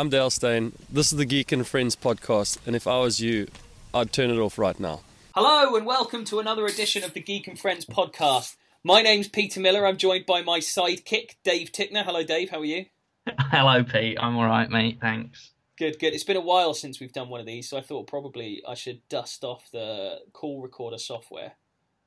[0.00, 0.72] Hi, I'm Dale Steyn.
[0.90, 3.48] This is the Geek and Friends podcast, and if I was you,
[3.92, 5.02] I'd turn it off right now.
[5.34, 8.56] Hello, and welcome to another edition of the Geek and Friends podcast.
[8.82, 9.86] My name's Peter Miller.
[9.86, 12.02] I'm joined by my sidekick, Dave Tickner.
[12.02, 12.48] Hello, Dave.
[12.48, 12.86] How are you?
[13.38, 14.16] Hello, Pete.
[14.18, 15.00] I'm all right, mate.
[15.02, 15.50] Thanks.
[15.76, 16.14] Good, good.
[16.14, 18.72] It's been a while since we've done one of these, so I thought probably I
[18.72, 21.52] should dust off the call recorder software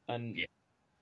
[0.08, 0.45] and Yeah.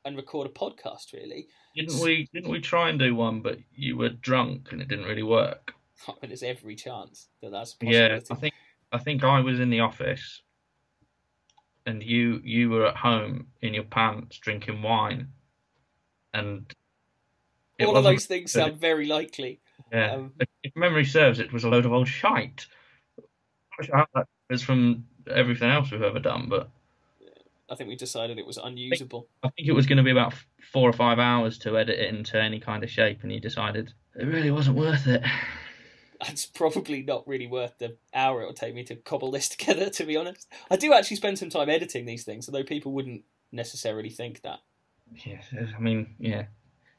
[0.04, 1.14] and record a podcast.
[1.14, 2.28] Really, Didn't we?
[2.34, 5.74] Didn't we try and do one, but you were drunk and it didn't really work.
[6.08, 8.20] I mean, there's every chance that that's Yeah.
[8.30, 8.54] I think
[8.92, 10.42] I think I was in the office,
[11.86, 15.30] and you you were at home in your pants drinking wine,
[16.34, 16.74] and
[17.84, 19.60] All of those things sound very likely.
[19.92, 20.34] Yeah, um,
[20.64, 22.66] if memory serves, it was a load of old shite.
[23.78, 26.70] Which I hope that is from everything else we've ever done, but
[27.72, 29.28] I think we decided it was unusable.
[29.44, 30.34] I think it was going to be about
[30.74, 33.94] four or five hours to edit it into any kind of shape, and you decided
[34.16, 35.24] it really wasn't worth it.
[36.28, 39.90] It's probably not really worth the hour it'll take me to cobble this together.
[39.90, 43.24] To be honest, I do actually spend some time editing these things, although people wouldn't
[43.52, 44.60] necessarily think that.
[45.26, 45.42] Yeah,
[45.76, 46.46] I mean, yeah,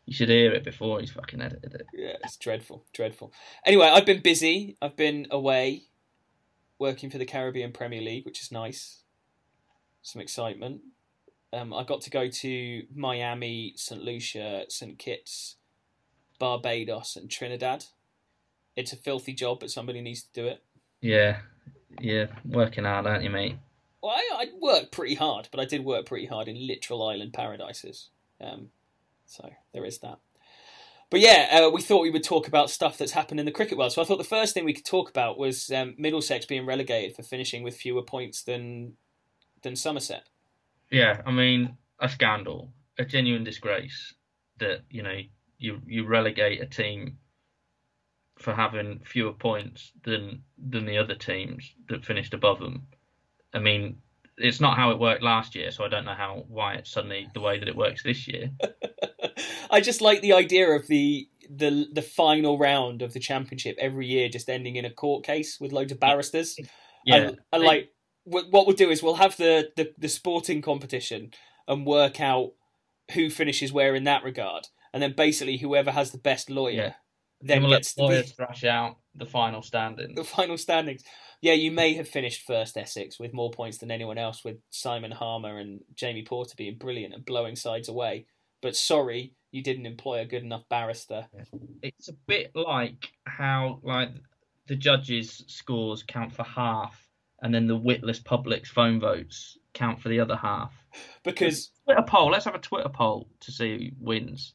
[0.07, 1.87] you should hear it before he's fucking edited it.
[1.95, 3.33] Yeah, it's dreadful, dreadful.
[3.65, 4.77] Anyway, I've been busy.
[4.83, 5.85] I've been away,
[6.79, 9.03] working for the Caribbean Premier League, which is nice.
[10.03, 10.81] Some excitement.
[11.53, 15.57] Um, I got to go to Miami, St Lucia, St Kitts,
[16.39, 17.85] Barbados, and Trinidad.
[18.77, 20.63] It's a filthy job, but somebody needs to do it.
[21.01, 21.39] Yeah,
[22.01, 23.57] yeah, working hard, aren't you, mate?
[24.03, 27.33] Well, I, I worked pretty hard, but I did work pretty hard in literal island
[27.33, 28.09] paradises.
[28.41, 28.69] Um,
[29.27, 30.19] so there is that.
[31.11, 33.77] But yeah, uh, we thought we would talk about stuff that's happened in the cricket
[33.77, 33.93] world.
[33.93, 37.15] So I thought the first thing we could talk about was um, Middlesex being relegated
[37.15, 38.95] for finishing with fewer points than
[39.63, 40.25] than Somerset.
[40.91, 44.15] Yeah, I mean, a scandal, a genuine disgrace
[44.59, 45.19] that you know
[45.59, 47.19] you you relegate a team
[48.43, 52.87] for having fewer points than than the other teams that finished above them.
[53.55, 53.99] I mean,
[54.37, 57.29] it's not how it worked last year, so I don't know how why it's suddenly
[57.35, 58.51] the way that it works this year.
[59.71, 64.07] I just like the idea of the the the final round of the championship every
[64.07, 66.57] year just ending in a court case with loads of barristers.
[67.05, 67.91] Yeah, and, like
[68.23, 71.33] wh- what we'll do is we'll have the, the the sporting competition
[71.67, 72.53] and work out
[73.15, 76.93] who finishes where in that regard, and then basically whoever has the best lawyer Yeah.
[77.43, 80.15] Then we'll let gets to be thrash out the final standings.
[80.15, 81.03] the final standings.
[81.41, 85.11] Yeah, you may have finished first Essex with more points than anyone else, with Simon
[85.11, 88.27] Harmer and Jamie Porter being brilliant and blowing sides away.
[88.61, 91.27] But sorry, you didn't employ a good enough barrister.
[91.83, 94.11] it's a bit like how like
[94.69, 97.09] the judges' scores count for half,
[97.43, 100.73] and then the witless public's phone votes count for the other half.
[101.25, 102.31] Because Twitter poll.
[102.31, 104.55] Let's have a Twitter poll to see who wins.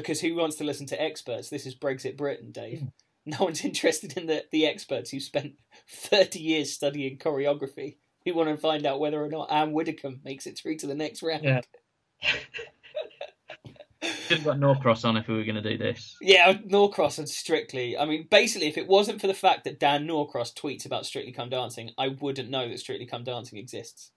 [0.00, 1.50] Because who wants to listen to experts?
[1.50, 2.80] This is Brexit Britain, Dave.
[2.80, 2.86] Hmm.
[3.26, 5.52] No one's interested in the, the experts who spent
[5.90, 7.96] 30 years studying choreography.
[8.24, 10.94] We want to find out whether or not Anne Widdecombe makes it through to the
[10.94, 11.44] next round.
[11.44, 11.60] Yeah.
[14.02, 16.16] Should have got Norcross on if we were going to do this.
[16.22, 17.96] Yeah, Norcross and Strictly.
[17.96, 21.32] I mean, basically, if it wasn't for the fact that Dan Norcross tweets about Strictly
[21.32, 24.12] Come Dancing, I wouldn't know that Strictly Come Dancing exists.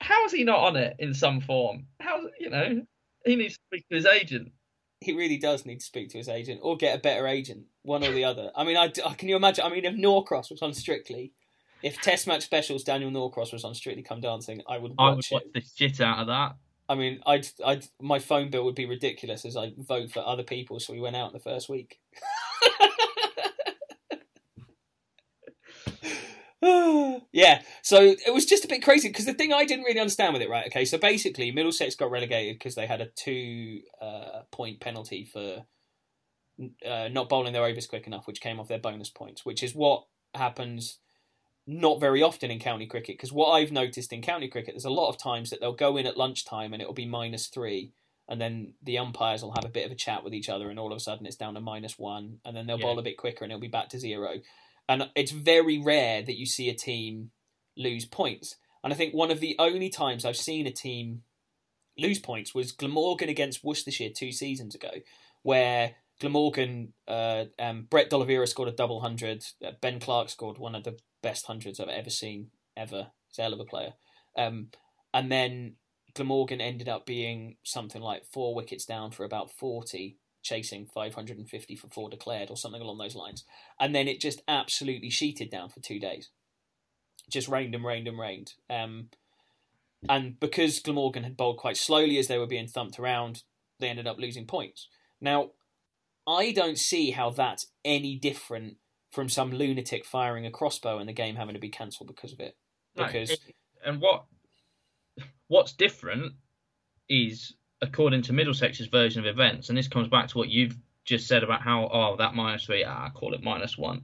[0.00, 1.86] How is he not on it in some form?
[2.00, 2.82] How you know
[3.28, 4.52] he needs to speak to his agent.
[5.00, 8.02] He really does need to speak to his agent or get a better agent, one
[8.04, 8.50] or the other.
[8.56, 9.64] I mean, I, I- can you imagine?
[9.64, 11.32] I mean, if Norcross was on Strictly,
[11.82, 15.16] if Test Match Specials Daniel Norcross was on Strictly Come Dancing, I would I would
[15.16, 15.54] watch watch it.
[15.54, 16.56] the shit out of that.
[16.88, 20.42] I mean, I'd, I'd, my phone bill would be ridiculous as I vote for other
[20.42, 22.00] people, so we went out in the first week.
[27.32, 30.32] yeah, so it was just a bit crazy because the thing I didn't really understand
[30.32, 30.66] with it, right?
[30.66, 35.64] Okay, so basically, Middlesex got relegated because they had a two uh, point penalty for
[36.84, 39.74] uh, not bowling their overs quick enough, which came off their bonus points, which is
[39.74, 40.04] what
[40.34, 40.98] happens
[41.66, 43.16] not very often in county cricket.
[43.16, 45.96] Because what I've noticed in county cricket, there's a lot of times that they'll go
[45.96, 47.92] in at lunchtime and it'll be minus three,
[48.28, 50.78] and then the umpires will have a bit of a chat with each other, and
[50.78, 52.86] all of a sudden it's down to minus one, and then they'll Yeah.
[52.86, 54.40] bowl a bit quicker and it'll be back to zero.
[54.88, 57.30] And it's very rare that you see a team
[57.76, 58.56] lose points.
[58.82, 61.22] And I think one of the only times I've seen a team
[61.98, 64.90] lose points was Glamorgan against Worcestershire two seasons ago,
[65.42, 69.44] where Glamorgan, uh, um, Brett D'Oliveira scored a double hundred.
[69.64, 73.08] Uh, ben Clark scored one of the best hundreds I've ever seen ever.
[73.28, 73.94] He's a hell of a player.
[74.36, 74.68] Um,
[75.12, 75.74] and then
[76.14, 81.88] Glamorgan ended up being something like four wickets down for about 40, chasing 550 for
[81.88, 83.44] four declared or something along those lines.
[83.80, 86.30] And then it just absolutely sheeted down for two days.
[87.30, 88.54] Just rained and rained and rained.
[88.70, 89.08] Um,
[90.08, 93.42] and because Glamorgan had bowled quite slowly as they were being thumped around,
[93.80, 94.88] they ended up losing points.
[95.20, 95.50] Now,
[96.26, 98.76] I don't see how that's any different
[99.10, 102.40] from some lunatic firing a crossbow and the game having to be cancelled because of
[102.40, 102.56] it.
[102.96, 103.54] No, Because it-
[103.84, 104.24] and what
[105.48, 106.34] what's different
[107.08, 111.26] is according to Middlesex's version of events, and this comes back to what you've just
[111.26, 114.02] said about how oh that minus three, ah, I call it minus one,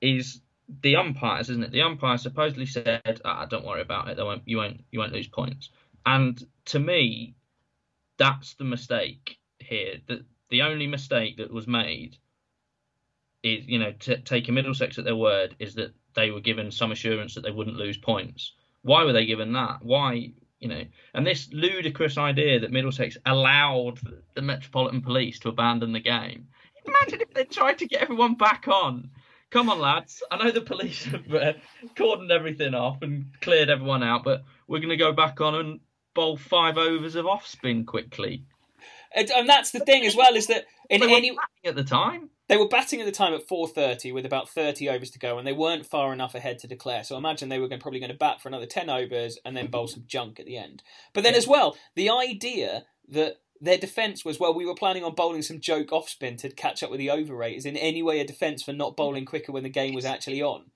[0.00, 0.40] is
[0.80, 1.72] the umpires, isn't it?
[1.72, 5.12] The umpires supposedly said, ah, don't worry about it, they won't, you won't, you won't
[5.12, 5.70] lose points.
[6.06, 7.34] And to me,
[8.18, 9.96] that's the mistake here.
[10.06, 12.16] That the only mistake that was made
[13.42, 16.92] is, you know, t- taking Middlesex at their word, is that they were given some
[16.92, 18.52] assurance that they wouldn't lose points.
[18.82, 19.78] Why were they given that?
[19.82, 20.32] Why,
[20.64, 24.00] you know, and this ludicrous idea that Middlesex allowed
[24.32, 26.48] the Metropolitan Police to abandon the game.
[26.86, 29.10] Imagine if they tried to get everyone back on.
[29.50, 30.22] Come on, lads.
[30.30, 31.52] I know the police have uh,
[31.94, 35.80] cordoned everything off and cleared everyone out, but we're going to go back on and
[36.14, 38.46] bowl five overs of off spin quickly.
[39.14, 41.74] And, and that's the thing as well is that in They were any batting at
[41.76, 42.30] the time.
[42.48, 45.46] they were batting at the time at 4:30 with about 30 overs to go, and
[45.46, 47.04] they weren't far enough ahead to declare.
[47.04, 49.56] So I imagine they were going, probably going to bat for another 10 overs and
[49.56, 50.82] then bowl some junk at the end.
[51.12, 51.38] But then Yeah.
[51.38, 55.60] as well, the idea that their defence was well, we were planning on bowling some
[55.60, 58.26] joke off spin to catch up with the over rate is in any way a
[58.26, 60.70] defence for not bowling quicker when the game was actually on.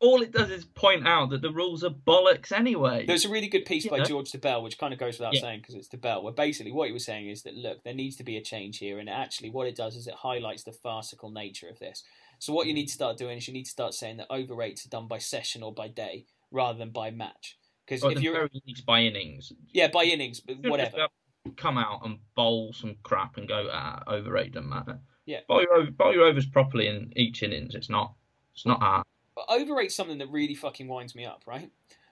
[0.00, 3.06] All it does is point out that the rules are bollocks anyway.
[3.06, 4.04] There's a really good piece by Yeah.
[4.04, 5.40] George Dobell, which kind of goes without Yeah.
[5.40, 8.16] saying because it's Dobell, where basically what he was saying is that look, there needs
[8.16, 11.30] to be a change here, and actually what it does is it highlights the farcical
[11.30, 12.02] nature of this.
[12.38, 14.54] So what you need to start doing is you need to start saying that over
[14.54, 17.56] rates are done by session or by day rather than by match.
[17.86, 18.48] Because if you're
[18.86, 19.52] by innings.
[19.72, 21.08] yeah by innings, but whatever.
[21.56, 25.00] Come out and bowl some crap and go ah overrate doesn't matter.
[25.26, 25.40] Yeah.
[25.46, 27.74] Bowl your over, bowl your overs properly in each innings.
[27.74, 28.14] It's not
[28.54, 29.06] it's not hard.
[29.48, 31.70] Overrate's something that really fucking winds me up, right?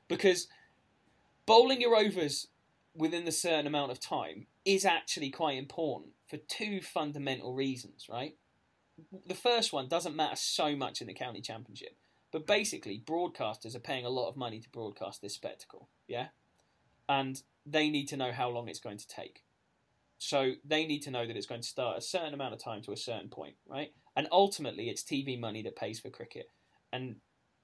[0.08, 0.48] Because
[1.46, 2.48] bowling your overs
[2.94, 8.36] within the certain amount of time is actually quite important for two fundamental reasons, right?
[9.26, 11.96] The first one doesn't matter so much in the county championship,
[12.30, 16.28] but basically broadcasters are paying a lot of money to broadcast this spectacle, yeah?
[17.08, 19.44] And they need to know how long it's going to take.
[20.18, 22.82] So they need to know that it's going to start a certain amount of time
[22.82, 23.92] to a certain point, right?
[24.14, 26.48] And ultimately, it's TV money that pays for cricket
[26.92, 27.16] and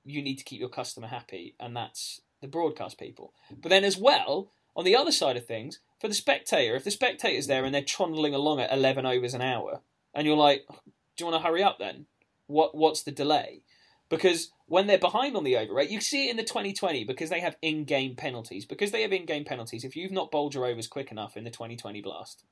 [0.04, 3.32] you need to keep your customer happy, and that's the broadcast people.
[3.50, 6.90] But then, as well, on the other side of things, for the spectator, if the
[6.90, 9.80] spectator's there and they're trundling along at 11 overs an hour,
[10.14, 12.06] and you're like, do you want to hurry up then?
[12.46, 13.62] What What's the delay?
[14.08, 17.28] Because when they're behind on the over rate, you see it in the 2020 because
[17.28, 18.64] they have in game penalties.
[18.64, 21.44] Because they have in game penalties, if you've not bowled your overs quick enough in
[21.44, 22.44] the 2020 blast,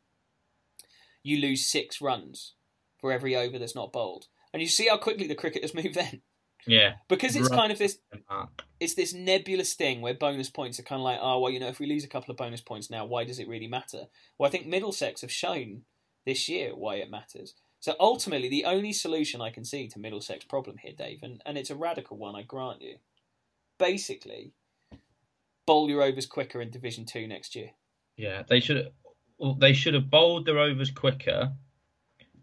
[1.23, 2.53] you lose six runs
[2.99, 4.27] for every over that's not bowled.
[4.53, 6.21] And you see how quickly the cricketers move then
[6.67, 6.95] Yeah.
[7.09, 7.59] because it's Right.
[7.59, 7.99] kind of this
[8.81, 11.69] it's this nebulous thing where bonus points are kind of like oh well you know
[11.69, 14.07] if we lose a couple of bonus points now why does it really matter
[14.39, 15.83] well i think middlesex have shown
[16.25, 20.45] this year why it matters so ultimately the only solution i can see to middlesex
[20.45, 22.97] problem here dave and, and it's a radical one i grant you
[23.79, 24.53] basically
[25.67, 27.71] bowl your overs quicker in division 2 next year
[28.17, 28.43] Yeah.
[28.49, 28.93] They should
[29.59, 31.53] they should have bowled their overs quicker.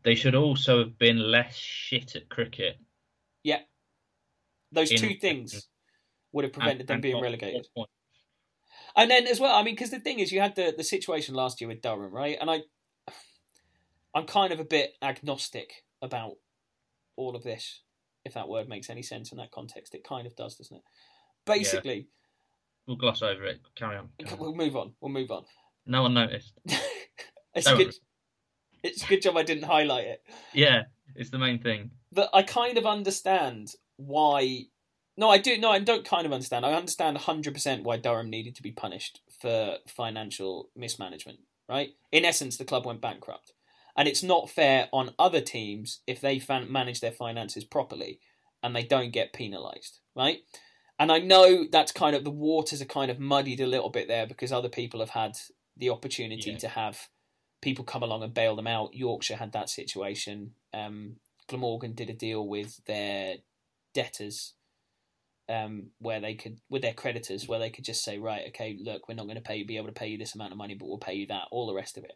[0.03, 2.77] They should also have been less shit at cricket.
[4.73, 5.67] Those In- two things
[6.31, 7.67] would have prevented and- them and being relegated.
[8.95, 11.33] And then as well, I mean, because the thing is, you had the, the situation
[11.33, 12.37] last year with Durham, right?
[12.39, 12.61] And I,
[14.13, 16.33] I'm kind of a bit agnostic about
[17.15, 17.81] all of this,
[18.23, 19.95] if that word makes any sense in that context.
[19.95, 20.83] It kind of does, doesn't it?
[21.45, 22.07] Basically,
[22.85, 23.61] We'll gloss over it.
[23.75, 24.09] Carry on.
[24.19, 24.93] Carry we'll move on.
[24.99, 25.45] We'll move on.
[25.85, 26.53] No one noticed.
[27.55, 27.93] it's a good.
[28.83, 30.23] It's a good job I didn't highlight it.
[30.53, 30.83] Yeah,
[31.15, 31.91] it's the main thing.
[32.11, 34.65] That I kind of understand why.
[35.15, 35.57] No, I do.
[35.57, 36.65] No, I don't kind of understand.
[36.65, 41.91] I understand 100% why Durham needed to be punished for financial mismanagement, right?
[42.11, 43.53] In essence, the club went bankrupt.
[43.95, 48.19] And it's not fair on other teams if they fan- manage their finances properly
[48.63, 50.39] and they don't get penalised, right?
[50.97, 54.07] And I know that's kind of the waters are kind of muddied a little bit
[54.07, 55.33] there because other people have had
[55.77, 56.57] the opportunity Yeah.
[56.57, 57.07] to have
[57.61, 58.95] people come along and bail them out.
[58.95, 60.55] Yorkshire had that situation.
[60.73, 63.37] Um, Glamorgan did a deal with their
[63.93, 64.53] debtors,
[65.49, 69.07] um, where they could with their creditors, where they could just say, right, okay, look,
[69.07, 70.87] we're not going to pay, be able to pay you this amount of money, but
[70.87, 72.13] we'll pay you that, all the rest of it.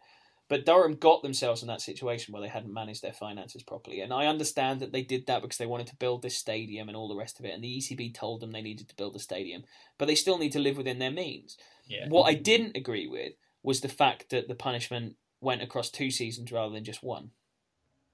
[0.50, 4.14] But Durham got themselves in that situation where they hadn't managed their finances properly, and
[4.14, 7.10] I understand that they did that because they wanted to build this stadium and all
[7.10, 9.64] the rest of it, and the ECB told them they needed to build a stadium,
[9.98, 11.58] but they still need to live within their means.
[11.86, 12.08] Yeah.
[12.08, 16.52] What I didn't agree with was the fact that the punishment went across two seasons
[16.52, 17.32] rather than just one.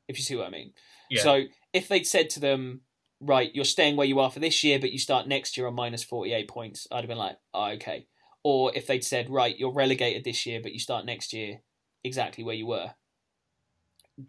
[0.07, 0.73] If you see what I mean.
[1.09, 1.21] Yeah.
[1.21, 2.81] So if they'd said to them,
[3.23, 5.75] right, you're staying where you are for this year, but you start next year on
[5.75, 8.07] minus 48 points, I'd have been like, oh, okay.
[8.43, 11.61] Or if they'd said, right, you're relegated this year, but you start next year
[12.03, 12.91] exactly where you were,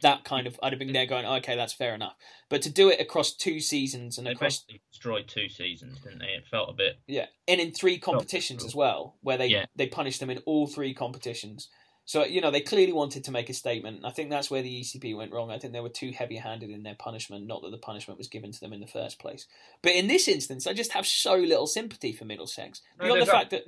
[0.02, 2.14] that kind of I'd have been there going, oh, okay, that's fair enough.
[2.48, 6.20] But to do it across two seasons and They across basically destroyed two seasons, didn't
[6.20, 6.26] they?
[6.28, 7.00] It felt a bit.
[7.06, 9.66] yeah, and in three competitions as well, where they Yeah.
[9.76, 11.68] they punished them in all three competitions.
[12.06, 14.04] So you know they clearly wanted to make a statement.
[14.04, 15.50] I think that's where the ECB went wrong.
[15.50, 17.46] I think they were too heavy-handed in their punishment.
[17.46, 19.46] Not that the punishment was given to them in the first place,
[19.82, 23.26] but in this instance, I just have so little sympathy for Middlesex No, beyond the
[23.26, 23.64] fact that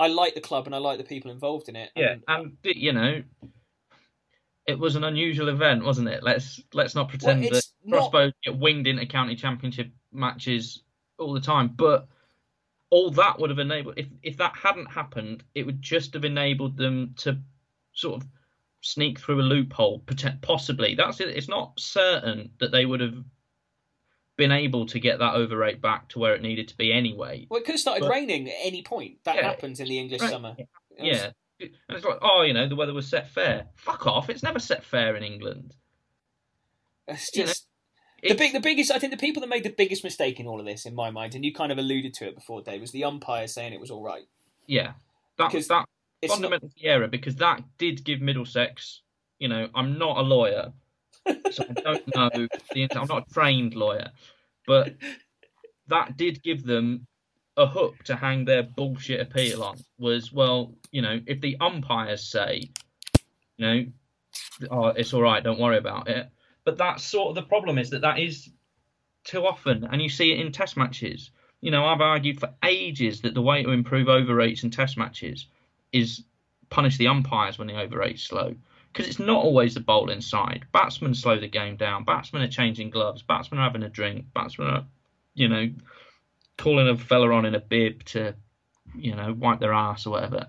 [0.00, 1.90] I like the club and I like the people involved in it.
[1.94, 3.22] Yeah, and- and you know,
[4.66, 6.22] it was an unusual event, wasn't it?
[6.22, 10.82] Let's let's not pretend Well, that not- crossbows get winged into county championship matches
[11.18, 12.08] all the time, but
[12.90, 16.76] all that would have enabled if if that hadn't happened, it would just have enabled
[16.76, 17.38] them to
[17.96, 18.28] sort of
[18.82, 20.04] sneak through a loophole,
[20.42, 20.94] possibly.
[20.94, 21.30] That's it.
[21.30, 23.16] It's not certain that they would have
[24.36, 27.46] been able to get that overrate back to where it needed to be anyway.
[27.50, 29.24] Well, it could have started But- raining at any point.
[29.24, 30.30] That Yeah, happens in the English right.
[30.30, 30.54] summer.
[30.58, 30.66] Was-
[31.08, 31.30] Yeah.
[31.58, 33.66] And it's like, oh, you know, the weather was set fair.
[33.76, 34.28] Fuck off!
[34.28, 35.74] It's never set fair in England.
[37.08, 37.66] It's You know, just
[38.20, 38.90] the It's- big, the biggest.
[38.90, 41.10] I think the people that made the biggest mistake in all of this, in my
[41.10, 43.80] mind, and you kind of alluded to it before, Dave, was the umpire saying it
[43.80, 44.24] was all right.
[44.66, 44.94] Yeah,
[45.38, 45.86] that Because that
[46.26, 49.00] It's not, fundamentally the error because that did give Middlesex.
[49.38, 50.72] You know, I'm not a lawyer,
[51.50, 52.30] so I don't know.
[52.74, 54.10] The, I'm not a trained lawyer,
[54.66, 54.94] but
[55.88, 57.06] that did give them
[57.56, 59.78] a hook to hang their bullshit appeal on.
[59.98, 62.70] Was well, you know, if the umpires say,
[63.56, 63.84] you know,
[64.70, 66.28] oh, it's all right, don't worry about it.
[66.64, 68.50] But that's sort of the problem is that that is
[69.24, 71.30] too often, and you see it in Test matches.
[71.60, 74.96] You know, I've argued for ages that the way to improve over rates in Test
[74.96, 75.46] matches
[76.00, 76.22] is
[76.70, 78.54] punish the umpires when the over rate's slow.
[78.92, 80.64] Because it's not always the bowling side.
[80.72, 82.04] Batsmen slow the game down.
[82.04, 83.22] Batsmen are changing gloves.
[83.22, 84.24] Batsmen are having a drink.
[84.34, 84.86] Batsmen are,
[85.34, 85.70] you know,
[86.56, 88.34] calling a fella on in a bib to,
[88.94, 90.46] you know, wipe their ass or whatever.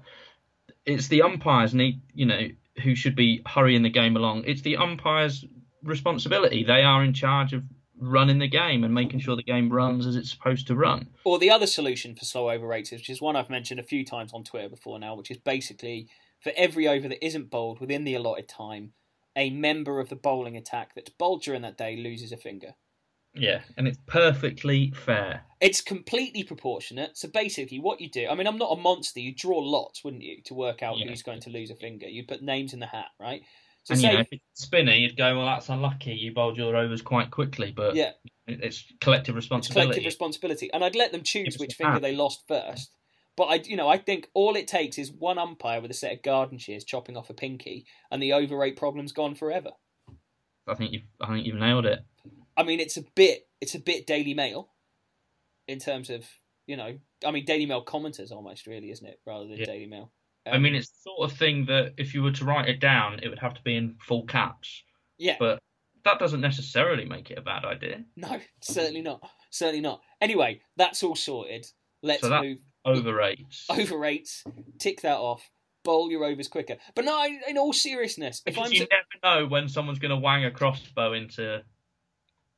[0.86, 2.48] It's the umpires need, you know,
[2.82, 4.46] who should be hurrying the game along.
[4.46, 5.44] It's the umpires'
[5.84, 6.64] responsibility.
[6.64, 7.64] They are in charge of
[8.00, 11.08] running the game and making sure the game runs as it's supposed to run.
[11.24, 14.06] or the other solution for slow over rates, which is one I've mentioned a few
[14.06, 16.08] times on Twitter before now, which is basically
[16.42, 18.94] for every over that isn't bowled within the allotted time,
[19.36, 22.74] a member of the bowling attack that's bowled during that day loses a finger.
[23.34, 25.42] Yeah, and it's perfectly fair.
[25.62, 27.18] It's completely proportionate.
[27.18, 29.20] So basically, what you do, I mean, I'm not a monster.
[29.20, 31.08] You draw lots, wouldn't you, to work out Yeah.
[31.10, 32.08] who's going to lose a finger?
[32.08, 33.42] You put names in the hat, right?
[33.88, 36.12] So and say, you know, if it's spinner, you'd go, well, that's unlucky.
[36.12, 38.12] You bowled your overs quite quickly, but yeah,
[38.46, 39.86] it's collective it's responsibility.
[39.86, 42.92] collective responsibility, and I'd let them choose which finger they lost first.
[43.38, 46.12] But I, you know, I think all it takes is one umpire with a set
[46.12, 49.70] of garden shears chopping off a pinky, and the over rate problem's gone forever.
[50.68, 52.00] I think you've, I think you've nailed it.
[52.58, 54.68] I mean, it's a bit, it's a bit Daily Mail,
[55.70, 56.26] in terms of,
[56.66, 59.66] you know, I mean, Daily Mail commenters almost really, isn't it, rather than Yeah.
[59.66, 60.12] Daily Mail.
[60.54, 63.20] I mean, it's the sort of thing that if you were to write it down,
[63.24, 64.84] it would have to be in full caps.
[65.18, 65.60] yeah, But
[66.04, 68.04] that doesn't necessarily make it a bad idea.
[68.16, 70.02] no, certainly not, certainly not.
[70.22, 71.66] Anyway, that's all sorted.
[72.02, 73.66] Let's So move Over rates.
[73.70, 74.44] over rates,
[74.80, 75.42] tick that off,
[75.84, 76.78] bowl your overs quicker.
[76.96, 78.90] But no, in all seriousness, if Because I'm you to-
[79.24, 81.64] never know when someone's going to wang a crossbow into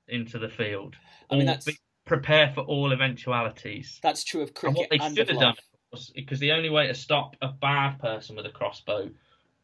[0.07, 0.95] into the field.
[1.29, 3.99] I mean, that's- be- prepare for all eventualities.
[4.01, 5.55] that's true of And cricket what they and, should have done, life.
[5.57, 5.68] course,
[6.15, 9.09] because the only way to stop a bad person with a crossbow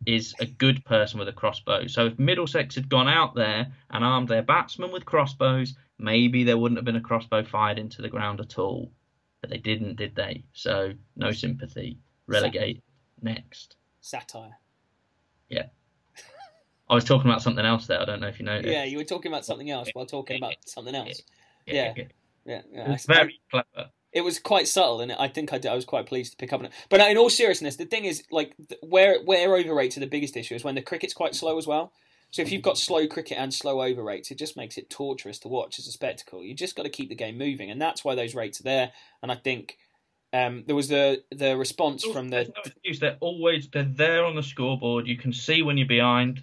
[0.05, 1.87] is a good person with a crossbow.
[1.87, 6.57] So if Middlesex had gone out there and armed their batsmen with crossbows, maybe there
[6.57, 8.91] wouldn't have been a crossbow fired into the ground at all.
[9.41, 10.43] But they didn't, did they?
[10.53, 11.99] So no sympathy.
[12.27, 12.83] Relegate
[13.21, 13.77] next.
[14.01, 14.57] Satire.
[15.49, 15.67] Yeah.
[16.89, 18.01] I was talking about something else there.
[18.01, 18.71] I don't know if you noticed.
[18.71, 21.21] Yeah, you were talking about something else while talking about something else.
[21.65, 21.93] yeah.
[22.45, 22.91] Yeah, yeah.
[22.93, 23.89] It's I- very clever.
[24.15, 26.53] It was quite subtle, and I think I, did, I was quite pleased to pick
[26.53, 26.71] up on it.
[26.89, 30.37] But in all seriousness, the thing is, like, where where over rates are the biggest
[30.37, 31.91] issue is when the cricket's quite slow as well.
[32.31, 35.37] So if you've got slow cricket and slow over rates, it just makes it torturous
[35.39, 36.43] to watch as a spectacle.
[36.43, 38.93] You just got to keep the game moving, and that's why those rates are there.
[39.21, 39.77] And I think
[40.31, 43.01] um, there was the the response from the no excuse.
[43.01, 45.07] They're always they're there on the scoreboard.
[45.07, 46.41] You can see when you're behind.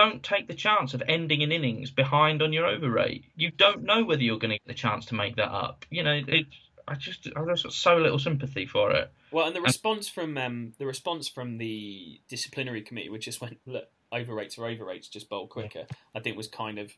[0.00, 3.26] Don't take the chance of ending an innings behind on your over rate.
[3.36, 5.84] You don't know whether you're going to get the chance to make that up.
[5.90, 6.46] You know, it.
[6.88, 9.12] I just I've just got so little sympathy for it.
[9.30, 13.58] Well, and the response from um, the response from the disciplinary committee, which just went,
[13.66, 15.84] look, overrates are overrates, just bowl quicker.
[16.14, 16.90] I think was kind of,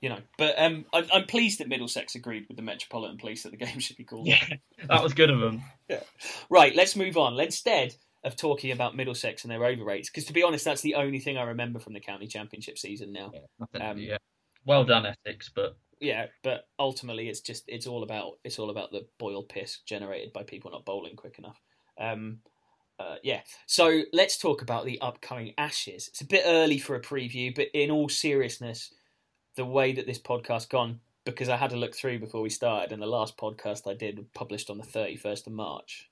[0.00, 0.20] you know.
[0.38, 3.80] But um, I'm, I'm pleased that Middlesex agreed with the Metropolitan Police that the game
[3.80, 4.28] should be called.
[4.28, 4.44] Yeah,
[4.86, 5.64] that was good of them.
[5.88, 6.04] yeah.
[6.48, 7.36] Right, let's move on.
[7.40, 11.18] Instead of talking about Middlesex and their overrates, because to be honest, that's the only
[11.18, 13.32] thing I remember from the county championship season now.
[13.74, 14.16] Yeah, Um, yeah.
[14.64, 18.90] Well done, Essex, but Yeah, but ultimately, it's just it's all about it's all about
[18.90, 21.60] the boiled piss generated by people not bowling quick enough.
[22.00, 22.38] Um,
[22.98, 23.40] uh, yeah.
[23.66, 26.08] So let's talk about the upcoming Ashes.
[26.08, 28.92] It's a bit early for a preview, but in all seriousness,
[29.56, 32.92] the way that this podcast gone, because I had to look through before we started,
[32.92, 36.08] and the last podcast I did published on the thirty first of March.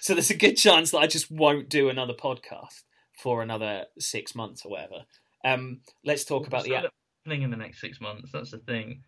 [0.00, 2.82] So there's a good chance that I just won't do another podcast
[3.18, 5.04] for another six months or whatever.
[5.44, 6.74] Um, let's talk about the.
[7.24, 8.30] Happening in the next six months.
[8.32, 9.02] That's the thing.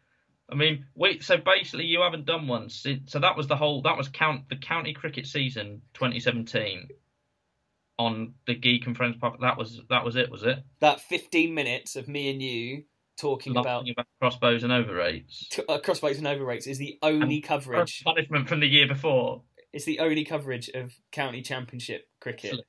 [0.51, 1.25] I mean, wait.
[1.25, 2.71] So basically, you haven't done one.
[2.71, 3.83] So that was the whole.
[3.83, 6.89] That was count the county cricket season 2017
[7.99, 9.41] on the Geek and Friends podcast.
[9.41, 10.31] That was that was it.
[10.31, 10.59] Was it?
[10.81, 12.85] that 15 minutes of me and you
[13.17, 15.49] talking about about crossbows and overrates.
[15.49, 18.05] t- uh, crossbows and overrates is the only coverage.
[18.05, 19.43] Punishment from the year before.
[19.77, 22.63] It's the only coverage of county championship cricket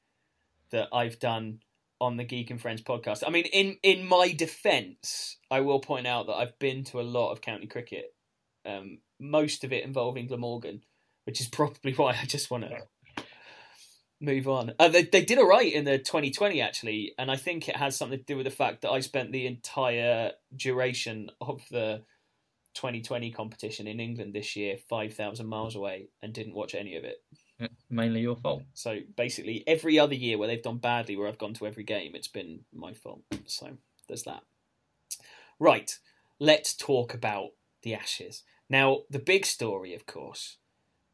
[0.72, 1.62] that I've done
[2.02, 3.24] on the Geek and Friends podcast.
[3.26, 7.04] I mean, in in my defence, I will point out that I've been to a
[7.04, 8.14] lot of county cricket,
[8.66, 10.82] um, most of it involving Glamorgan,
[11.24, 13.24] which is probably why I just want to
[14.20, 14.74] move on.
[14.78, 17.96] Uh, they they did all right in the 2020 actually, and I think it has
[17.96, 22.02] something to do with the fact that I spent the entire duration of the
[22.78, 25.80] 2020 competition in England this year 5,000 miles mm.
[25.80, 27.24] away and didn't watch any of it.
[27.90, 28.62] Mainly your fault.
[28.76, 32.14] So basically, every other year where they've done badly, where I've gone to every game,
[32.14, 33.22] it's been my fault.
[33.48, 34.44] So there's that.
[35.60, 35.98] Right,
[36.40, 37.50] let's talk about
[37.82, 38.44] the Ashes.
[38.70, 40.58] Now, the big story, of course,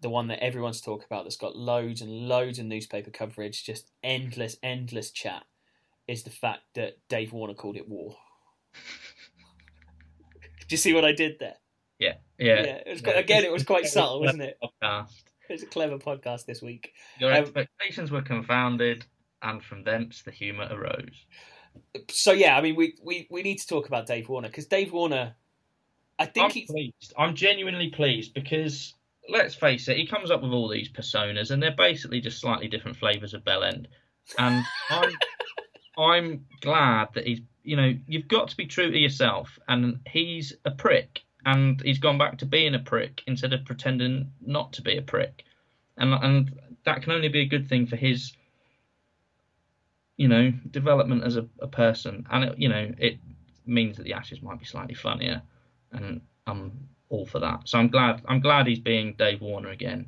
[0.01, 3.89] the one that everyone's talking about that's got loads and loads of newspaper coverage, just
[4.03, 5.43] endless, endless chat,
[6.10, 8.17] is the fact that Dave Warner called it war.
[10.74, 11.53] Did you see what I did there?
[12.00, 12.13] Yeah.
[12.39, 12.62] Yeah.
[12.63, 14.58] it was quite, again, it was quite subtle, wasn't it?
[14.82, 15.12] Podcast.
[15.48, 16.94] It was a clever podcast this week.
[17.20, 19.06] Your Um, expectations were confounded,
[19.44, 21.27] and from thence the humour arose.
[22.10, 24.92] so yeah, I mean, we, we, we need to talk about Dave Warner because Dave
[24.92, 25.36] Warner,
[26.18, 27.13] I think I'm he's pleased.
[27.20, 28.96] I'm genuinely pleased because
[29.30, 32.68] let's face it, he comes up with all these personas, and they're basically just slightly
[32.68, 33.90] different flavors of Bell End.
[34.40, 35.12] And I'm
[35.98, 40.53] I'm glad that he's you know you've got to be true to yourself, and he's
[40.66, 44.82] a prick, and he's gone back to being a prick instead of pretending not to
[44.82, 45.44] be a prick,
[45.98, 48.34] and and that can only be a good thing for his
[50.18, 53.18] you know development as a, a person, and it, you know it
[53.66, 55.42] means that the Ashes might be slightly funnier
[55.94, 57.62] and I'm all for that.
[57.70, 60.08] So I'm glad I'm glad he's being Dave Warner again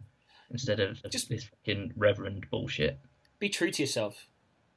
[0.51, 2.99] instead of Just- this fucking reverend bullshit.
[3.39, 4.27] be true to yourself.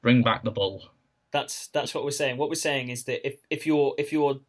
[0.02, 0.84] Bring back the bull.
[1.32, 2.36] That's that's what we're saying.
[2.36, 4.40] What we're saying is that if if your if your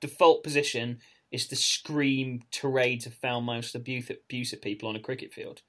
[0.00, 0.98] default position
[1.30, 5.62] is to scream tirades of foul mouthed abuse abuse at people on a cricket field,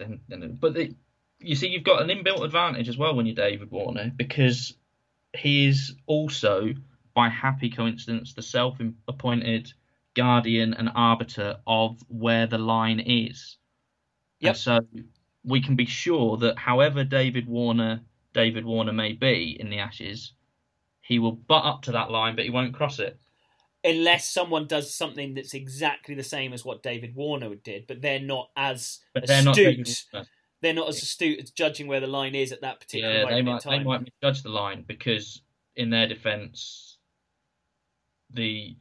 [0.00, 0.94] Then, then but the,
[1.38, 4.74] you see, you've got an inbuilt advantage as well when you're David Warner because
[5.36, 6.70] he is also,
[7.14, 9.72] by happy coincidence, the self-appointed
[10.14, 13.56] guardian and arbiter of where the line is.
[14.40, 14.48] Yep.
[14.48, 14.80] And so
[15.44, 18.00] we can be sure that however David Warner
[18.32, 20.32] David Warner may be in the Ashes,
[21.00, 23.18] he will butt up to that line, but he won't cross it.
[23.82, 28.20] unless someone does something that's exactly the same as what David Warner did, but they're
[28.20, 30.04] not as But they're not astute.
[30.62, 33.34] They're not as astute at judging where the line is at that particular Yeah, moment
[33.34, 33.84] they in might they time.
[33.84, 35.40] might misjudge the line because
[35.76, 36.98] in their defence,
[38.32, 38.76] the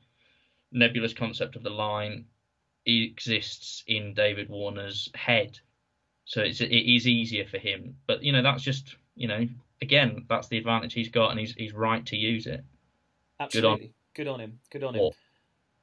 [0.71, 2.25] nebulous concept of the line
[2.85, 5.57] exists in David Warner's head,
[6.25, 7.95] so it's it is easier for him.
[8.07, 9.47] But you know that's just you know
[9.83, 12.63] again that's the advantage he's got, and he's he's right to use it.
[13.39, 14.59] Absolutely, good on him.
[14.71, 15.01] Good on him.
[15.01, 15.11] Or-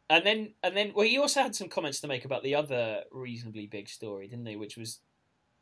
[0.09, 3.03] And then, and then, well, he also had some comments to make about the other
[3.11, 4.55] reasonably big story, didn't he?
[4.55, 5.01] Which was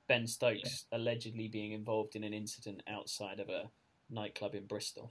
[0.06, 3.70] Ben Stokes allegedly being involved in an incident outside of a
[4.10, 5.10] nightclub in Bristol.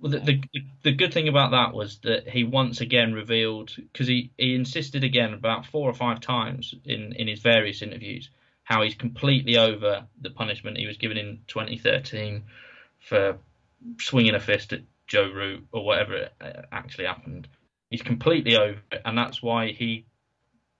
[0.00, 0.42] Well, the, the
[0.82, 5.02] the good thing about that was that he once again revealed because he, he insisted
[5.02, 8.30] again about four or five times in, in his various interviews
[8.68, 12.44] how he's completely over the punishment he was given in 2013
[13.00, 13.38] for
[13.98, 17.48] swinging a fist at Joe Root or whatever uh, actually happened.
[17.88, 20.04] He's completely over it, and that's why he